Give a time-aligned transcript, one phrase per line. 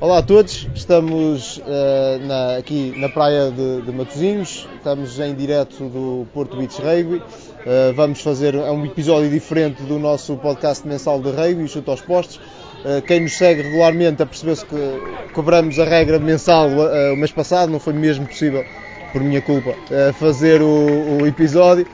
[0.00, 5.88] Olá a todos, estamos uh, na, aqui na praia de, de, Matosinhos, estamos em direto
[5.88, 7.16] do Porto Beach Rugby.
[7.16, 12.36] Uh, vamos fazer um episódio diferente do nosso podcast mensal de rugby, Chuto aos Postos.
[12.36, 17.80] Uh, quem nos segue regularmente apercebeu-se que cobramos a regra mensal o mês passado, não
[17.80, 18.64] foi mesmo possível,
[19.12, 19.74] por minha culpa,
[20.18, 21.86] fazer o, o episódio.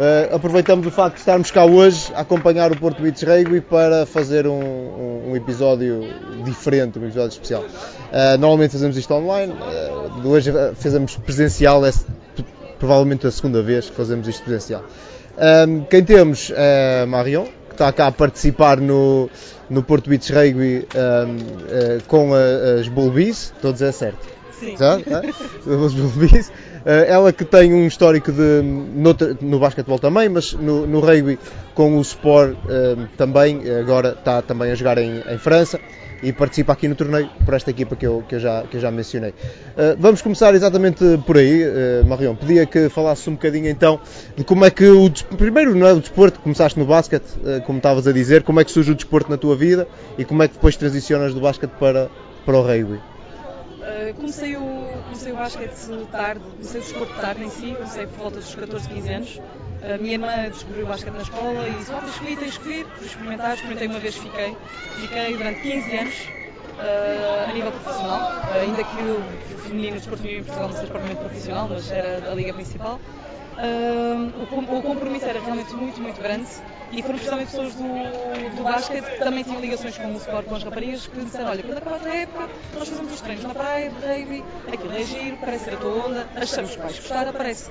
[0.00, 4.06] Uh, aproveitamos o facto de estarmos cá hoje a acompanhar o Porto Beach Rugby para
[4.06, 6.00] fazer um, um, um episódio
[6.42, 7.62] diferente, um episódio especial.
[7.62, 11.90] Uh, normalmente fazemos isto online, uh, hoje fazemos presencial, é
[12.78, 14.82] provavelmente a segunda vez que fazemos isto presencial.
[15.90, 19.28] quem temos é Marion, que está cá a participar no,
[19.68, 20.88] no Porto Beach Rugby
[22.06, 24.29] com a, as Bulbies, estou a dizer certo.
[24.60, 24.76] Sim.
[24.76, 25.10] Certo?
[25.66, 26.52] Os Bulbies.
[26.84, 31.38] Eh, ela que tem um histórico de, no, no basquetebol também, mas no, no rugby
[31.74, 35.80] com o Sport eh, também, agora está também a jogar em, em, França
[36.22, 38.80] e participa aqui no torneio por esta equipa que eu, que eu, já, que eu
[38.80, 39.30] já mencionei.
[39.30, 41.64] Uh, vamos começar exatamente por aí,
[42.06, 42.34] Marion.
[42.34, 43.98] Pedia que falasses um bocadinho então
[44.36, 47.24] de como é que o primeiro não é o desporto, começaste no basquete,
[47.64, 50.42] como estavas a dizer, como é que surge o desporto na tua vida e como
[50.42, 52.10] é que depois transicionas do basquete para,
[52.44, 53.00] para o rugby.
[54.10, 58.18] Uh, comecei, o, comecei o basquete tarde, comecei o desporto tarde em si, comecei por
[58.18, 59.40] volta dos 14, 15 anos.
[59.82, 62.58] A minha irmã descobriu o basquete na escola e disse: oh, tens que vir, tens
[62.58, 62.84] que.
[62.84, 64.56] Fui experimentar, experimentei uma vez, fiquei.
[64.96, 70.22] Fiquei durante 15 anos uh, a nível profissional, uh, ainda que o feminino, o desporto
[70.22, 73.00] feminino em Portugal não seja propriamente profissional, mas era a liga principal.
[74.40, 76.48] O, o compromisso era realmente muito, muito grande
[76.92, 80.54] e foram precisamente pessoas do, do basquete que também tinham ligações com o sport, com
[80.56, 83.90] as raparigas, que disseram, olha, quando acabar a época, nós fazemos os treinos na praia,
[83.90, 87.70] de rugby, aquilo é giro, parece ser a tua onda, achamos que vais gostar, aparece.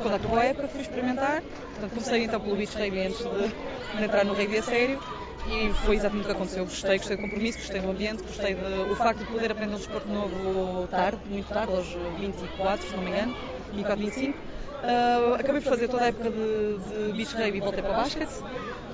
[0.00, 4.04] Quando acabou a época, fui experimentar, portanto comecei então pelo beach rugby antes de, de
[4.04, 5.02] entrar no rugby a sério,
[5.46, 6.64] e foi exatamente o que aconteceu.
[6.64, 10.08] Gostei, gostei do compromisso, gostei do ambiente, gostei do facto de poder aprender um desporto
[10.08, 11.86] novo tarde, muito tarde, aos
[12.18, 13.36] 24, se não me engano,
[13.72, 14.49] 24, 25
[14.82, 17.96] Uh, acabei por fazer toda a época de, de beach rugby e voltei para o
[17.96, 18.32] basquete.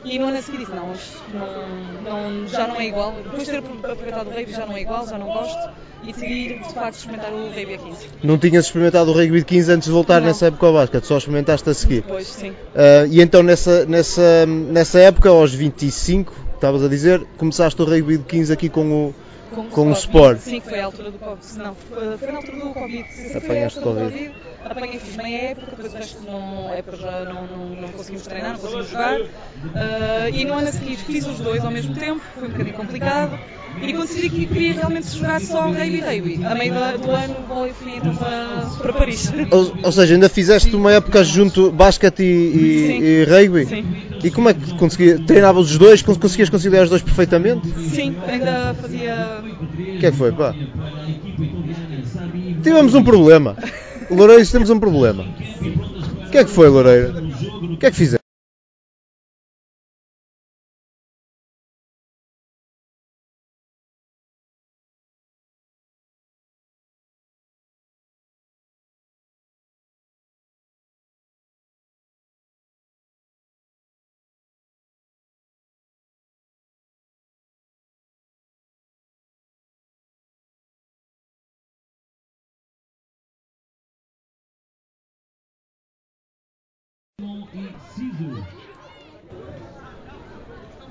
[0.05, 0.93] E no ano a seguir disse: não,
[1.35, 3.13] não, não, já não é igual.
[3.13, 5.71] Depois de ter aproveitado o rugby, já não é igual, já não gosto.
[6.03, 8.07] E decidi de facto experimentar o rugby a 15.
[8.23, 10.29] Não tinhas experimentado o rugby de 15 antes de voltar não.
[10.29, 12.05] nessa época ao basquete, só experimentaste a seguir?
[12.07, 12.51] Pois, sim.
[12.51, 18.19] Uh, e então nessa, nessa, nessa época, aos 25, estavas a dizer, começaste o rugby
[18.19, 19.15] de 15 aqui com o,
[19.53, 20.39] com, com o Sport.
[20.39, 21.59] Sim, foi a altura do Covid.
[21.59, 23.37] Não, foi na altura do Covid.
[23.37, 24.33] Apanhaste Covid.
[24.69, 28.53] Apanhei, fiz meia época, depois o resto não, época já não, não, não conseguimos treinar,
[28.53, 29.21] não conseguimos jogar.
[29.21, 29.28] Uh,
[30.32, 33.38] e no ano a seguir fiz os dois ao mesmo tempo, foi um bocadinho complicado.
[33.81, 37.69] E quando decidi que queria realmente jogar só rugby rugby, a meio do ano vou
[37.75, 39.32] fui então para, para Paris.
[39.50, 43.66] Ou, ou, seja, ainda fizeste uma época junto basquete e, e, e rugby?
[43.66, 43.84] Sim.
[44.25, 45.21] E como é que conseguias?
[45.21, 46.03] Treinavas os dois?
[46.03, 47.69] Conseguias conciliar os dois perfeitamente?
[47.91, 49.43] Sim, ainda fazia.
[49.43, 50.55] O que é que foi, pá?
[52.62, 53.56] Tivemos um problema.
[54.11, 55.25] Loureiros, temos um problema.
[56.27, 57.12] O que é que foi, Loureiro?
[57.72, 58.25] O que é que fizeste?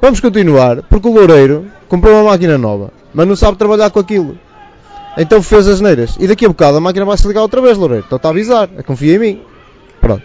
[0.01, 4.37] Vamos continuar, porque o Loureiro comprou uma máquina nova, mas não sabe trabalhar com aquilo.
[5.17, 6.15] Então fez as neiras.
[6.19, 8.03] E daqui a bocado a máquina vai se ligar outra vez, Loureiro.
[8.07, 8.67] Então está a avisar.
[8.85, 9.41] Confia em mim.
[10.01, 10.23] Pronto.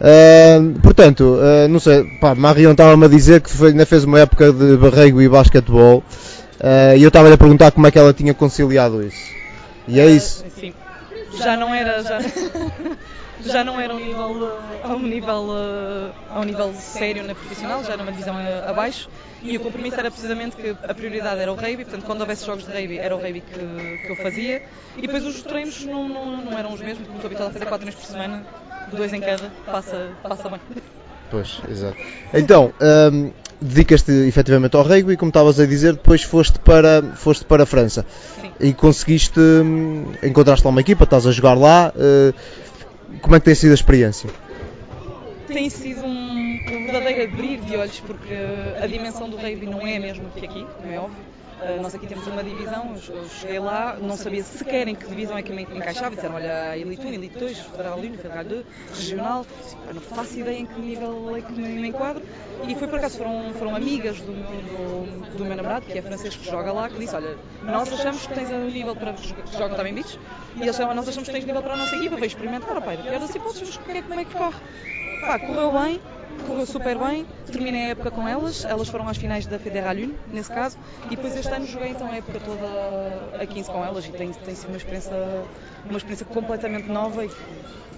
[0.00, 4.20] Uh, portanto, uh, não sei, pá, Marion estava-me a dizer que foi, ainda fez uma
[4.20, 8.12] época de rugby e basquetebol uh, e eu estava-lhe a perguntar como é que ela
[8.12, 9.30] tinha conciliado isso.
[9.88, 10.44] E é isso.
[10.58, 10.72] Sim.
[11.34, 12.02] Já não era.
[12.02, 12.18] Já...
[13.44, 15.46] já não era um nível, a um nível,
[16.30, 18.36] a um nível sério na profissional, já era uma divisão
[18.66, 19.08] abaixo.
[19.42, 22.64] E o compromisso era precisamente que a prioridade era o rugby, portanto, quando houvesse jogos
[22.64, 24.62] de rugby, era o rugby que, que eu fazia.
[24.96, 27.66] E depois os treinos não, não, não eram os mesmos, como estou habituado a fazer
[27.66, 28.46] 4 treinos por semana,
[28.92, 30.60] dois em cada, passa, passa bem.
[31.30, 31.96] Pois, exato.
[32.34, 32.72] Então,
[33.10, 33.32] um,
[33.62, 38.04] dedicas-te efetivamente ao rugby, como estavas a dizer, depois foste para, foste para a França.
[38.40, 38.50] Sim.
[38.60, 41.92] E conseguiste, hum, encontraste lá uma equipa, estás a jogar lá.
[41.96, 42.34] Uh,
[43.20, 44.28] como é que tem sido a experiência?
[45.46, 46.21] Tem sido um,
[47.24, 48.34] abrir de olhos, porque
[48.80, 51.32] a dimensão do rugby não é a mesma que aqui, não é óbvio.
[51.62, 55.38] Uh, nós aqui temos uma divisão, eu cheguei lá, não sabia sequer em que divisão
[55.38, 58.66] é que me encaixava, disseram, olha, Elite 1, Elite 2, Federal 1, Federal 2,
[58.96, 59.46] Regional,
[59.86, 62.20] eu não faço ideia em que nível é que me, enquadro,
[62.66, 66.34] e foi por acaso, foram, foram amigas do, do, do, meu namorado, que é francês,
[66.34, 69.76] que joga lá, que disse, olha, nós achamos que tens um nível para que joga
[69.76, 70.18] também beach,
[70.56, 73.20] e eles nós achamos que tens nível para a nossa equipa, vai experimentar, pai, pior
[73.20, 74.58] das hipóteses, como é que corre?
[75.20, 76.00] Pá, correu bem,
[76.42, 80.12] correu super bem, terminei a época com elas, elas foram às finais da Federal 1,
[80.32, 84.04] nesse caso, e depois este ano joguei então a época toda a 15 com elas
[84.06, 85.12] e tem, tem sido uma experiência,
[85.88, 87.24] uma experiência completamente nova.
[87.24, 87.30] E...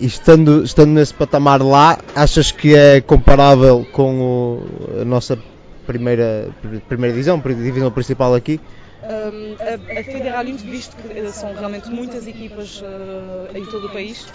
[0.01, 5.39] e estando, estando nesse patamar lá, achas que é comparável com o, a nossa
[5.87, 6.51] primeira,
[6.89, 8.61] primeira divisão, divisão principal aqui?
[9.05, 13.91] Um, a, a Federal 1, visto que são realmente muitas equipas uh, em todo o
[13.91, 14.27] país,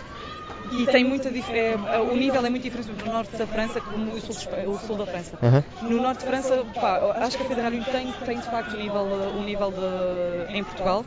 [0.71, 4.21] e tem muita é, o nível é muito diferente do norte da França como o
[4.21, 4.35] sul,
[4.67, 5.37] o sul da França.
[5.41, 5.89] Uhum.
[5.89, 9.03] No norte de França, pá, acho que a Federal tem, tem de facto o nível,
[9.03, 11.05] o nível de, em Portugal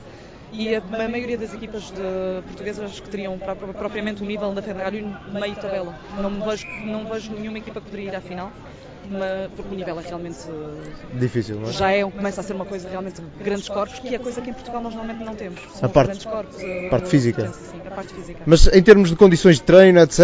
[0.52, 4.92] e a, a, maioria das equipas de, portuguesas que teriam propriamente o nível da Federal
[4.92, 5.98] meio tabela.
[6.20, 8.52] Não vejo, não vejo nenhuma equipa que poderia ir à final
[9.56, 10.38] porque o nível é realmente
[11.14, 11.72] difícil, não é?
[11.72, 14.50] Já é, começa a ser uma coisa realmente de grandes corpos, que é coisa que
[14.50, 15.60] em Portugal nós normalmente não temos.
[15.74, 16.56] São a parte, grandes corpos,
[16.86, 17.48] a parte física.
[17.48, 18.40] Sim, a parte física.
[18.46, 20.20] Mas em termos de condições de treino, etc.,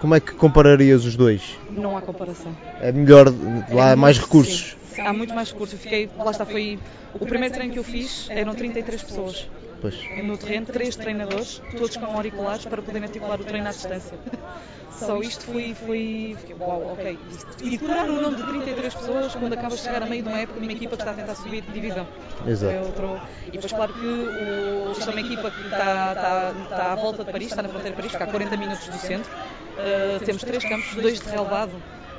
[0.00, 1.58] como é que compararias os dois?
[1.70, 2.54] Não há comparação.
[2.80, 3.32] É melhor,
[3.70, 4.70] lá é mais recursos.
[4.70, 5.74] Sim, há muito mais recursos.
[5.74, 6.78] Eu fiquei, lá está, foi
[7.14, 9.48] o primeiro treino que eu fiz, eram 33 pessoas.
[9.80, 9.98] Pois.
[10.22, 14.16] No terreno, três treinadores, todos com auriculares para poderem articular o treino à distância.
[14.96, 17.18] Só isto foi, foi, uau, ok.
[17.62, 20.38] E decorar o nome de 33 pessoas quando acabas de chegar a meio de uma
[20.38, 22.06] época de uma equipa que está a tentar subir de divisão.
[22.46, 22.72] Exato.
[22.72, 23.20] É outro...
[23.48, 27.24] E depois, claro que o, isto é uma equipa que está, está, está à volta
[27.24, 29.32] de Paris, está na fronteira de Paris, fica a 40 minutos do centro.
[29.32, 31.72] Uh, temos três campos, dois de relevado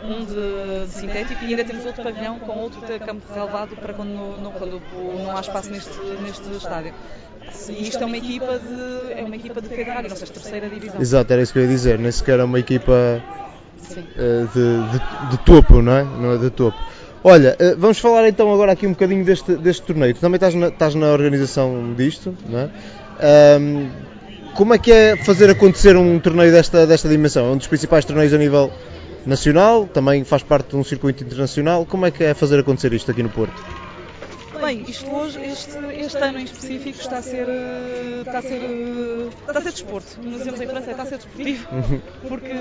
[0.04, 4.42] um de, de, sintético e ainda temos outro pavilhão com outro campo relevado para quando,
[4.42, 4.82] não, quando
[5.24, 6.94] não há espaço neste, neste estádio.
[7.70, 11.00] E isto é uma equipa de, é uma equipa de Ferrari, nossa terceira divisão.
[11.00, 13.22] Exato, era isso que eu ia dizer, nem sequer é uma equipa
[13.92, 16.04] uh, de, de, de, topo, não é?
[16.04, 16.78] Não é de topo.
[17.24, 20.14] Olha, uh, vamos falar então agora aqui um bocadinho deste, deste torneio.
[20.14, 22.70] Tu também estás na, estás na organização disto, não é?
[23.60, 23.90] Um,
[24.56, 27.48] como é que é fazer acontecer um torneio desta, desta dimensão?
[27.48, 28.72] É um dos principais torneios a nível
[29.26, 31.86] nacional, também faz parte de um circuito internacional.
[31.86, 33.62] Como é que é fazer acontecer isto aqui no Porto?
[34.64, 38.62] Bem, isto hoje, este, este ano em específico está a ser, eh, está a ser,
[38.62, 40.22] eh, está a ser desporto.
[40.22, 42.02] Nos dizemos em França, está a ser desportivo, uhum.
[42.30, 42.54] porque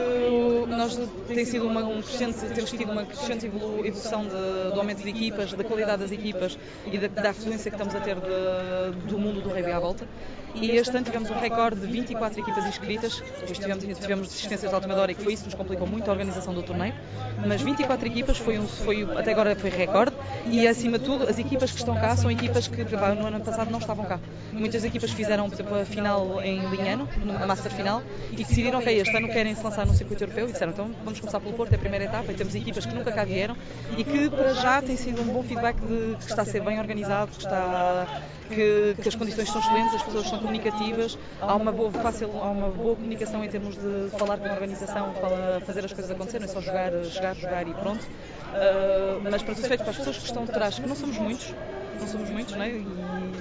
[0.67, 0.99] nós
[1.29, 5.53] tem sido uma, um crescente, temos tido uma crescente evolução de, do aumento de equipas,
[5.53, 6.59] da qualidade das equipas
[6.91, 10.05] e da, da afluência que estamos a ter de, do mundo do rugby à volta.
[10.55, 14.75] E este ano tivemos um recorde de 24 equipas inscritas, depois tivemos, tivemos desistências de
[14.75, 16.95] última hora e que foi isso que nos complicou muito a organização do torneio,
[17.47, 20.13] mas 24 equipas foi, um, foi até agora foi recorde.
[20.47, 23.71] E acima de tudo as equipas que estão cá são equipas que no ano passado
[23.71, 24.21] não estavam cá.
[24.53, 27.09] Muitas equipas fizeram, por exemplo, a final em Linhano,
[27.41, 30.49] a Master Final, e decidiram que este ano querem se lançar no circuito europeu.
[30.49, 32.95] E disseram então vamos começar pelo Porto, é a primeira etapa e temos equipas que
[32.95, 33.57] nunca cá vieram.
[33.97, 36.79] E que para já tem sido um bom feedback de que está a ser bem
[36.79, 38.07] organizado, que, está,
[38.49, 42.51] que, que as condições são excelentes, as pessoas são comunicativas, há uma boa, fácil, há
[42.51, 45.15] uma boa comunicação em termos de falar com a organização,
[45.65, 48.05] fazer as coisas acontecerem, não é só jogar, jogar, jogar e pronto.
[48.05, 51.55] Uh, mas para os efeitos, para as pessoas que estão atrás, que não somos muitos,
[51.99, 52.71] não somos muitos, não é?
[52.71, 52.87] E,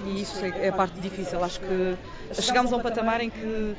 [0.07, 1.43] e isso é, é a parte difícil.
[1.43, 1.97] Acho que
[2.41, 3.75] chegámos a um patamar em que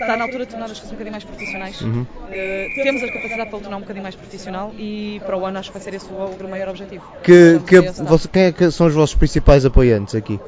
[0.00, 1.80] está na altura de tornar as coisas um bocadinho mais profissionais.
[1.80, 2.02] Uhum.
[2.02, 5.58] Uh, temos a capacidade para o tornar um bocadinho mais profissional e para o ano
[5.58, 7.04] acho que vai ser esse o, o maior objetivo.
[7.22, 10.38] Que, que, você, quem é que são os vossos principais apoiantes aqui?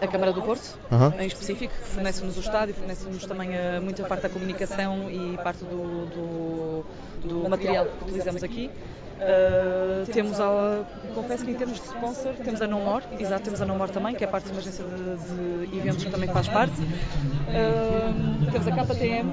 [0.00, 1.20] A Câmara do Porto, uhum.
[1.20, 5.64] em específico, que fornece-nos o estádio, fornece-nos também a, muita parte da comunicação e parte
[5.64, 6.84] do, do,
[7.28, 8.70] do material que utilizamos aqui.
[9.16, 10.84] Uh, temos a,
[11.14, 13.90] confesso que em termos de sponsor temos a No More, exato, temos a No More
[13.90, 16.78] também, que é parte de uma agência de, de eventos que também faz parte.
[16.78, 19.26] Uh, temos a KTM,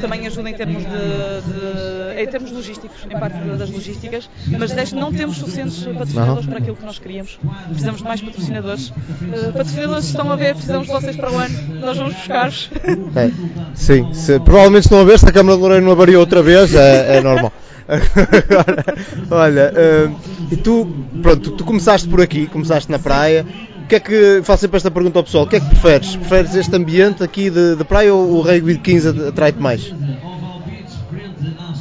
[0.00, 4.94] também ajuda em termos de, de, em termos logísticos, em parte das logísticas, mas deste
[4.94, 7.38] não temos suficientes patrocinadores para aquilo que nós queríamos.
[7.68, 8.88] Precisamos de mais patrocinadores.
[8.88, 12.70] Uh, patrocinadores estão a ver, precisamos de vocês para o ano, nós vamos buscar-vos.
[13.16, 13.30] É,
[13.74, 16.74] sim, se, provavelmente estão a ver se a Câmara de Loureiro não avariou outra vez,
[16.74, 17.52] é, é normal.
[17.86, 18.84] Agora,
[19.30, 20.16] olha, uh,
[20.50, 20.86] e tu,
[21.22, 23.46] pronto, tu começaste por aqui, começaste na praia.
[23.84, 26.16] O que é que, faço sempre esta pergunta ao pessoal, o que é que preferes?
[26.16, 29.92] Preferes este ambiente aqui de, de praia ou o rugby de 15 atrai-te mais?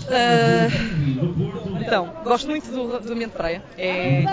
[0.10, 1.43] Uh,
[1.94, 3.62] Então, gosto muito do, do ambiente de praia.
[3.78, 4.24] É,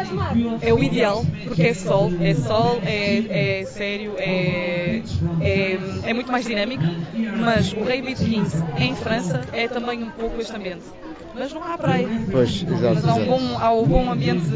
[0.62, 5.02] é o ideal, porque é sol, é sol, é, é sério, é,
[5.42, 6.82] é, é muito mais dinâmico.
[7.38, 10.84] Mas o Rugby de 15 em França é também um pouco este ambiente.
[11.34, 12.08] Mas não há praia.
[12.32, 12.94] Pois, exato.
[12.94, 14.48] Mas há um bom, há um bom ambiente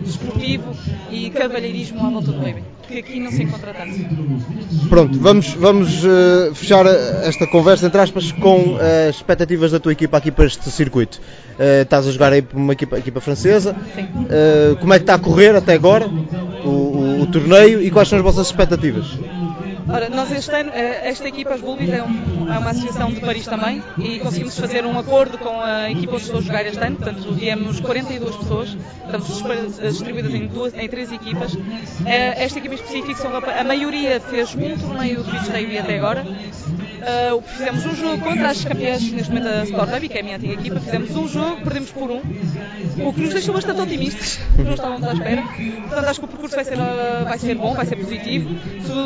[0.00, 0.76] desportivo
[1.10, 4.88] e cavalheirismo à volta do rugby, que aqui não se encontra tanto.
[4.88, 9.92] Pronto, vamos, vamos eh, fechar esta conversa, entre aspas, com eh, as expectativas da tua
[9.92, 11.20] equipa aqui para este circuito.
[11.58, 13.76] Eh, estás a jogar aí por uma equipa, equipa francesa.
[13.94, 14.08] Sim.
[14.30, 16.06] Eh, como é que está a correr até agora
[16.64, 19.06] o, o- o torneio e quais são as vossas expectativas?
[19.90, 23.20] Ora, nós este ano, eh, esta equipa, as Bulbies, é, um- é uma associação de
[23.20, 26.78] Paris também e conseguimos fazer um acordo com a equipa onde estou a jogar este
[26.84, 31.56] ano, portanto viemos 42 pessoas, estamos dispa- distribuídas em, duas, em três equipas.
[32.04, 36.24] Eh, Esta equipa em específico, a maioria fez um torneio de beach rugby até agora.
[36.98, 40.24] Que fizemos um jogo contra as campeãs, neste momento a Sport Rugby, que é a
[40.24, 42.18] minha antiga equipa, fizemos um jogo, perdemos por um,
[43.06, 45.42] o que nos deixou bastante otimistas, não estávamos à espera.
[45.42, 48.48] Portanto, acho que o percurso vai ser, eh, vai ser bom, vai ser positivo.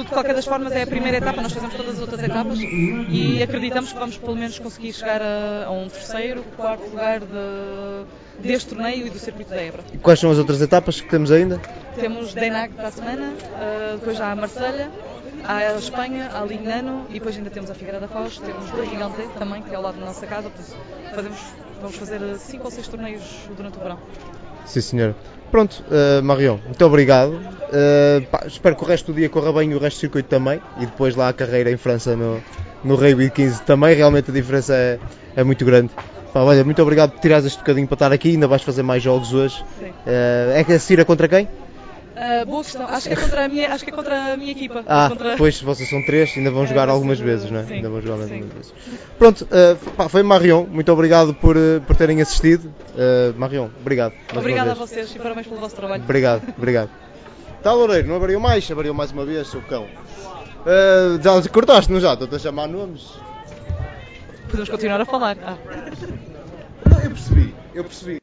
[0.02, 3.42] De qualquer das formas, é a primeira etapa, nós fazemos todas as outras etapas e
[3.42, 8.04] acreditamos que vamos pelo menos conseguir chegar a, a um terceiro, quarto lugar de-
[8.38, 9.82] deste torneio e do circuito da Ebra.
[9.92, 11.60] E quais são as outras etapas que temos ainda?
[11.94, 14.90] Temos Denag para a semana, eh, depois há a Marselha,
[15.44, 18.72] há a Espanha, há a Lignano e depois ainda temos a Figueira da Foz, temos
[18.72, 20.50] o Gigante também, que é ao lado da nossa casa,
[21.14, 21.38] fazemos,
[21.80, 23.22] vamos fazer cinco ou seis torneios
[23.56, 23.98] durante o verão.
[24.64, 25.14] Sim, senhor.
[25.52, 27.38] Pronto, eh, Marion, muito obrigado.
[27.70, 30.30] Eh, pá, espero que o resto do dia corra bem e o resto do circuito
[30.30, 30.58] também.
[30.78, 32.42] E depois lá a carreira em França no,
[32.82, 33.94] no Rugby 15 também.
[33.94, 34.98] Realmente a diferença é,
[35.36, 35.90] é muito grande.
[36.32, 38.30] Pá, olha, muito obrigado por tirares este bocadinho para estar aqui.
[38.30, 39.62] Ainda vais fazer mais jogos hoje.
[40.06, 41.46] Eh, é que a Cira contra quem?
[42.24, 42.86] Ah, boa questão.
[42.86, 44.84] Acho que é contra a minha, acho que é contra a minha equipa.
[44.86, 45.36] Ah, contra...
[45.36, 47.64] pois vocês são três, ainda vão É, jogar vai algumas ser, vezes, não é?
[47.64, 48.34] sim, Ainda vão jogar sim.
[48.34, 48.74] algumas vezes.
[49.18, 52.72] Pronto, eh, pá, foi Marion, muito obrigado por, eh, por terem assistido.
[52.96, 54.12] Eh, Marion, obrigado.
[54.36, 56.04] Obrigada a vocês e parabéns pelo vosso trabalho.
[56.04, 56.90] Obrigado, obrigado.
[57.60, 58.70] Tá, Loureiro, não abriu mais?
[58.70, 59.88] Abriu mais uma vez, seu cão.
[60.64, 62.12] Eh, já cortaste, não já?
[62.12, 63.02] Estou-te a chamar nomes.
[64.46, 65.36] Podemos continuar a falar.
[65.44, 65.56] Ah.
[66.88, 68.20] Não, eu percebi, eu percebi.